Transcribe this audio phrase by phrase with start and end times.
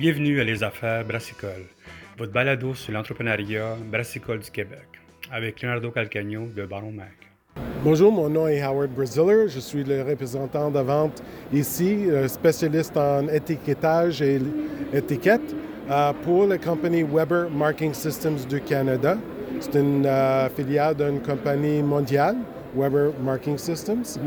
[0.00, 1.66] Bienvenue à Les Affaires Brassicole,
[2.16, 4.86] votre balado sur l'entrepreneuriat brassicole du Québec,
[5.30, 7.12] avec Leonardo Calcagno de Baron Mac.
[7.84, 9.46] Bonjour, mon nom est Howard Braziller.
[9.48, 11.22] Je suis le représentant de vente
[11.52, 14.40] ici, spécialiste en étiquetage et
[14.94, 15.54] étiquette
[15.90, 19.18] euh, pour la compagnie Weber Marking Systems du Canada.
[19.60, 22.36] C'est une euh, filiale d'une compagnie mondiale,
[22.74, 24.18] Weber Marking Systems.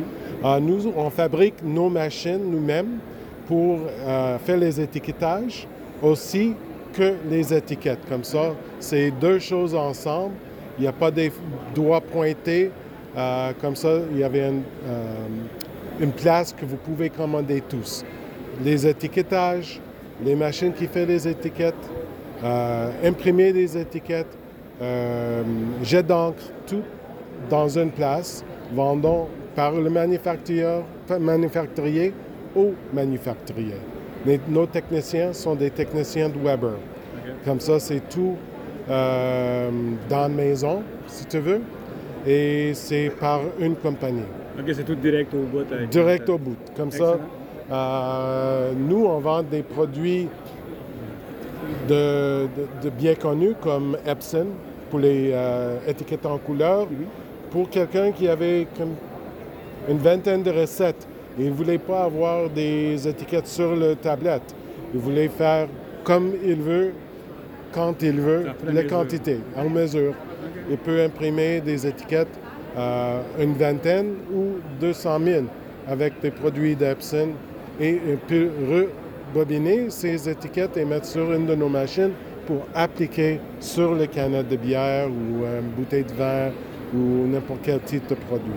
[0.46, 3.00] Euh, nous, on fabrique nos machines nous-mêmes
[3.48, 3.80] pour
[4.46, 5.68] faire les étiquetages
[6.02, 6.54] aussi
[6.94, 8.08] que les étiquettes.
[8.08, 10.34] Comme ça, c'est deux choses ensemble.
[10.78, 11.32] Il n'y a pas des
[11.76, 12.72] doigts pointés.
[13.62, 14.64] comme ça, il y avait une,
[16.00, 18.04] une place que vous pouvez commander tous.
[18.64, 19.80] Les étiquetages,
[20.24, 21.76] les machines qui font les étiquettes,
[22.44, 24.38] euh, imprimer des étiquettes,
[24.82, 25.44] euh,
[25.82, 26.82] jet d'encre, tout
[27.50, 30.84] dans une place, vendons par le manufacturier,
[32.56, 33.76] manufacturier au manufacturier.
[34.26, 36.76] Mais nos techniciens sont des techniciens de Weber.
[37.46, 38.36] Comme ça, c'est tout
[38.90, 39.70] euh,
[40.10, 41.62] dans la maison, si tu veux,
[42.26, 44.24] et c'est par une compagnie.
[44.58, 45.64] OK, c'est tout direct au bout.
[45.90, 46.56] direct au bout.
[46.76, 47.18] Comme ça,
[47.72, 50.28] euh, nous, on vend des produits
[51.88, 52.48] de,
[52.98, 54.48] bien connus comme Epson
[54.90, 56.88] pour les euh, étiquettes en couleur.
[57.52, 58.68] Pour quelqu'un qui avait
[59.90, 64.56] une vingtaine de recettes, il ne voulait pas avoir des étiquettes sur le tablette.
[64.94, 65.68] Il voulait faire
[66.04, 66.94] comme il veut,
[67.72, 70.14] quand il veut, la quantité, en mesure.
[70.70, 72.40] Il peut imprimer des étiquettes,
[72.78, 75.46] euh, une vingtaine ou 200 000
[75.88, 77.30] avec des produits d'Epson
[77.80, 78.50] et peut
[79.34, 82.12] rebobiner ces étiquettes et mettre sur une de nos machines
[82.46, 86.52] pour appliquer sur les canettes de bière ou une bouteille de vin
[86.94, 88.52] ou n'importe quel type de produit.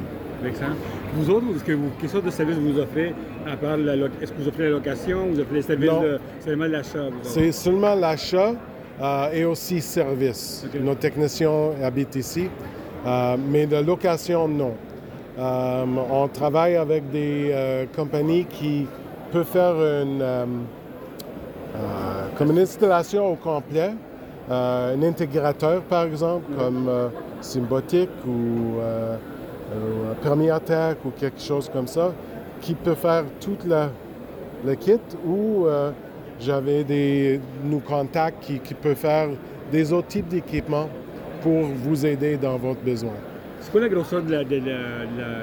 [0.45, 0.75] Excellent.
[1.15, 3.15] Vous autres, est-ce que vous, quelle sorte de service vous offrez
[3.47, 6.67] à part la Est-ce que vous offrez la location vous offrez les services de seulement
[6.67, 7.09] l'achat?
[7.23, 8.53] C'est seulement l'achat
[9.01, 10.67] euh, et aussi service.
[10.81, 12.49] Nos techniciens habitent ici,
[13.07, 14.75] euh, mais de location, non.
[15.39, 18.87] Euh, on travaille avec des compagnies qui
[19.33, 20.25] peut faire une,
[22.37, 23.93] comme une installation au complet,
[24.51, 26.91] un intégrateur par exemple, comme
[27.43, 28.81] Symbotic ou
[30.23, 32.13] Permiatech ou quelque chose comme ça,
[32.61, 33.59] qui peut faire tout
[34.65, 35.67] le kit ou
[36.41, 39.29] j'avais des nous contacts qui, qui peuvent faire
[39.73, 40.89] des autres types d'équipements
[41.43, 43.13] pour vous aider dans votre besoin.
[43.61, 44.61] C'est quoi la grosseur de la, de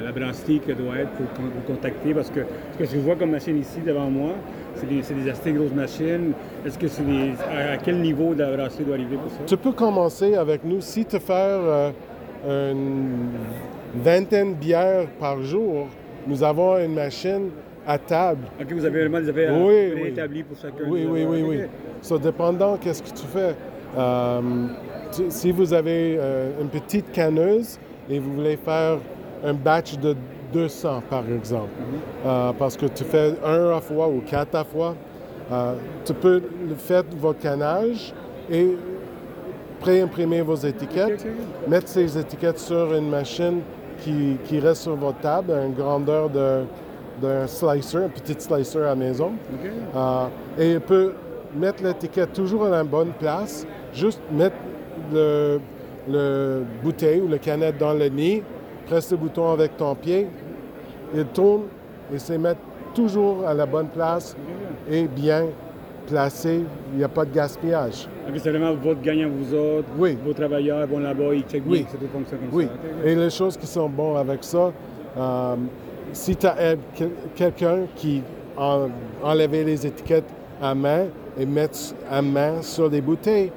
[0.06, 2.14] la, brasserie que doit être pour vous contacter?
[2.14, 2.42] Parce que
[2.74, 4.32] ce que je vois comme machine ici devant moi,
[4.76, 6.32] c'est des, des, assez grosses machines.
[6.66, 7.04] Est-ce que c'est
[7.52, 9.40] à, quel niveau de la brasserie doit arriver pour ça?
[9.46, 10.80] Tu peux commencer avec nous.
[10.80, 11.92] Si tu fais euh,
[12.72, 13.30] une
[13.96, 15.88] vingtaine de bières par jour,
[16.28, 17.50] nous avons une machine
[17.86, 18.48] à table.
[18.60, 20.84] OK, vous avez vraiment des affaires oui, pour chacun.
[20.88, 21.58] Oui, oui, oui, oui.
[22.02, 23.56] Ça, dépendant qu'est-ce que tu fais.
[23.98, 24.42] Euh,
[25.30, 28.98] si vous avez euh, une petite canneuse, et vous voulez faire
[29.44, 30.16] un batch de
[30.54, 32.00] 200, par exemple, mhm.
[32.26, 34.96] euh, parce que tu fais un à fois ou quatre à fois,
[36.06, 36.42] tu peux
[36.78, 38.12] faire votre canage
[38.50, 38.76] et
[39.80, 41.28] pré-imprimer vos étiquettes,
[41.68, 43.60] mettre ces étiquettes sur une machine
[44.04, 49.34] qui, reste sur votre table, une grandeur d'un slicer, un petit slicer à la maison.
[49.96, 50.26] Euh,
[50.58, 51.14] et il peut
[51.56, 54.56] mettre l'étiquette toujours à la bonne place, juste mettre
[55.12, 55.60] le,
[56.10, 58.44] le bouteille ou la canette dans le nid,
[58.88, 60.28] presse le bouton avec ton pied,
[61.14, 61.64] il tourne
[62.14, 62.56] et se met
[62.94, 64.36] toujours à la bonne place
[64.90, 65.46] et bien
[66.08, 66.62] placé.
[66.92, 68.08] Il n'y a pas de gaspillage.
[68.26, 70.18] Ah, c'est vraiment votre gagnant, vous autres, oui.
[70.24, 71.86] vos travailleurs vont là-bas, ils checkent oui.
[71.92, 72.68] tout comme oui.
[73.04, 74.72] Et les choses qui sont bonnes avec ça,
[75.18, 75.56] euh,
[76.12, 76.76] si tu as
[77.36, 78.22] quelqu'un qui
[78.58, 78.88] a
[79.24, 80.30] enlevé les étiquettes
[80.62, 81.06] à main
[81.38, 81.70] et met
[82.10, 83.52] à main sur les bouteilles,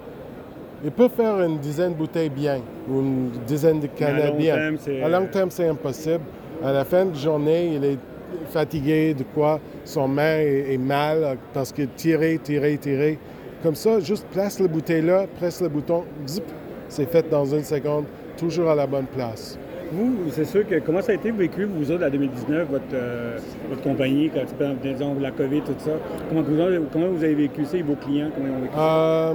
[0.84, 4.74] il peut faire une dizaine de bouteilles bien ou une dizaine de canettes bien.
[5.02, 6.24] à long terme, c'est impossible.
[6.64, 7.98] À la fin de journée, il est
[8.46, 13.18] fatigué de quoi son main est, mal parce qu'il tirait, tirait, tirait.
[13.62, 16.44] Comme ça, juste place la bouteille là, presse le bouton, zip,
[16.88, 18.04] c'est fait dans une seconde,
[18.36, 19.58] toujours à la bonne place.
[19.92, 23.38] Vous, c'est sûr que comment ça a été vécu, vous autres, en 2019, votre, euh,
[23.68, 25.92] votre compagnie, quand, disons, la COVID, tout ça?
[26.28, 28.74] Comment vous, avez, comment vous avez vécu ça et vos clients, comment ils ont vécu
[28.74, 29.30] ça?
[29.30, 29.34] Euh,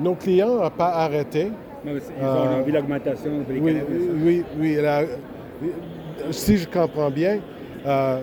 [0.00, 1.52] nos clients n'ont pas arrêté.
[1.86, 1.90] ils
[2.24, 3.82] ont vu l'augmentation oui,
[4.24, 4.76] oui, oui,
[6.30, 7.38] si je comprends bien,
[7.86, 8.20] euh,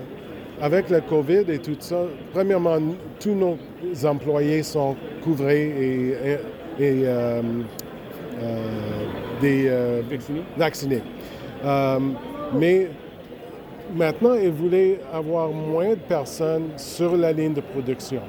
[0.61, 2.03] avec le COVID et tout ça,
[2.33, 2.77] premièrement,
[3.19, 3.57] tous nos
[4.05, 6.15] employés sont couverts et,
[6.79, 7.41] euh,
[9.43, 10.01] euh,
[10.57, 11.01] vaccinés.
[12.53, 12.87] mais
[13.95, 18.21] maintenant, ils voulaient avoir moins de personnes sur la ligne de production.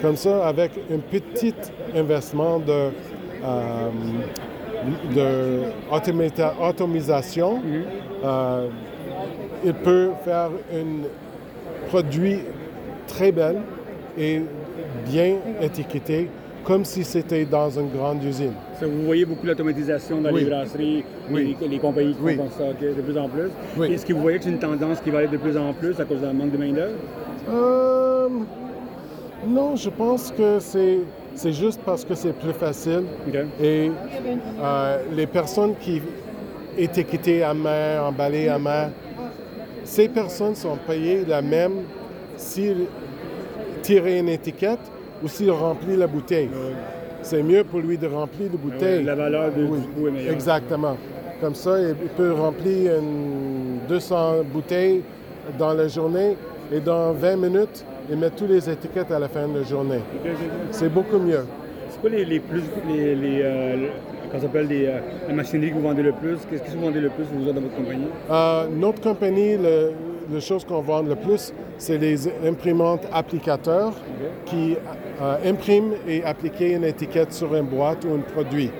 [0.00, 1.54] Comme ça, avec un petit
[1.94, 2.90] investissement de,
[5.14, 5.20] de
[8.24, 8.68] euh,
[9.64, 12.38] il peut faire un produit
[13.06, 13.56] très bel
[14.18, 14.42] et
[15.06, 16.28] bien étiqueté,
[16.64, 18.52] comme si c'était dans une grande usine.
[18.78, 20.44] Ça, vous voyez beaucoup l'automatisation dans Oui.
[20.44, 21.56] les brasseries, Oui.
[21.60, 22.36] les, les compagnies qui Oui.
[22.36, 23.50] font ça de plus en plus.
[23.92, 25.98] Est-ce que vous voyez que c'est une tendance qui va aller de plus en plus
[26.00, 26.94] à cause d'un manque de main-d'œuvre?
[27.50, 28.28] Euh,
[29.46, 30.98] non, je pense que c'est,
[31.34, 33.02] c'est juste parce que c'est plus facile.
[33.60, 33.90] Et
[34.62, 36.00] euh, les personnes qui
[36.78, 38.90] étiquetées à main, emballées à main,
[39.92, 41.82] ces personnes sont payées la même
[42.38, 42.86] s'ils
[43.82, 44.80] tirent une étiquette
[45.22, 46.48] ou s'ils remplissent la bouteille.
[47.20, 49.04] C'est mieux pour lui de remplir la bouteille.
[49.04, 50.32] La valeur de, Oui, du coup est meilleure.
[50.32, 50.96] Exactement.
[51.42, 55.02] Comme ça, il peut remplir une 200 bouteilles
[55.58, 56.38] dans la journée
[56.72, 60.00] et dans 20 minutes, il met toutes les étiquettes à la fin de la journée.
[60.70, 61.44] C'est beaucoup mieux.
[62.02, 62.62] Quoi les, les plus.
[62.88, 66.38] Les, les, euh, le- s'appelle les, euh, la machinerie que vous vendez le plus?
[66.50, 68.08] Qu'est-ce que vous vendez le plus vous autres dans votre compagnie?
[68.30, 69.92] Euh, notre compagnie, le,
[70.32, 73.92] la chose qu'on vend le plus, c'est les imprimantes applicateurs
[74.46, 74.74] qui
[75.20, 78.70] euh, impriment et appliquent une étiquette sur une boîte ou un produit.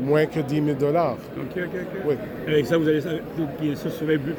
[0.00, 1.16] moins que 10 000 dollars.
[1.36, 2.02] OK, OK, OK.
[2.08, 2.14] Oui.
[2.46, 3.10] Avec ça, vous allez ça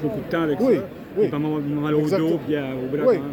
[0.01, 0.71] beaucoup de temps avec Oui, ça.
[0.71, 1.02] oui.
[1.21, 3.07] Et pas mal mal au dos puis au.
[3.07, 3.17] Oui.
[3.17, 3.23] même.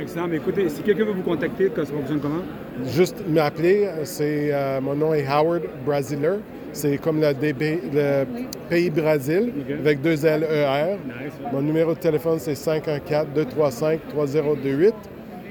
[0.00, 0.28] Excellent.
[0.28, 2.42] Mais écoutez, si quelqu'un veut vous contacter, ça fonctionne comment?
[2.86, 6.36] Juste m'appeler, c'est euh, mon nom est Howard Brasiler.
[6.72, 8.24] C'est comme le, DB le
[8.68, 10.98] pays Brésil avec deux L E R.
[11.06, 11.32] Nice.
[11.52, 14.92] Mon numéro de téléphone c'est 514-235-3028.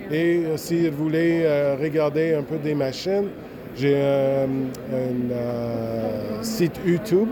[0.09, 3.27] Et euh, si vous voulez euh, regarder un peu des machines,
[3.75, 4.45] j'ai euh,
[4.93, 7.29] un site YouTube,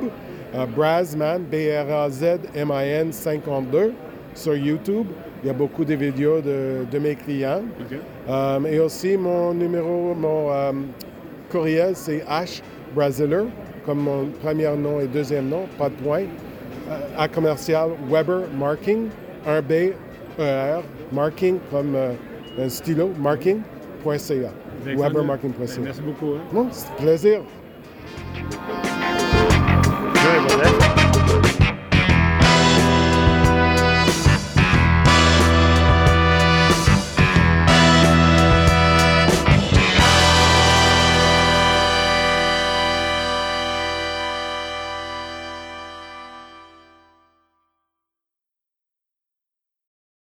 [0.76, 3.94] Brazman, B-R-A-Z-M-I-N 52
[4.36, 5.08] sur YouTube.
[5.44, 7.64] Il y a beaucoup de vidéos de, de mes clients.
[8.30, 10.72] Euh, et aussi, mon numéro, mon euh,
[11.52, 12.62] courriel, c'est H
[12.94, 13.44] Brasiler,
[13.86, 16.22] comme mon premier nom et deuxième nom, pas de point,
[16.90, 19.08] euh, à commercial Weber Marking,
[19.48, 19.94] 1B,
[20.40, 20.80] ER,
[21.12, 22.12] marking comme euh,
[22.60, 24.52] un stylo, marking.ca.
[24.86, 25.82] Webermarking.ca.
[25.82, 26.34] Merci beaucoup.
[26.36, 26.42] hein.
[26.54, 27.42] Non, c'est plaisir.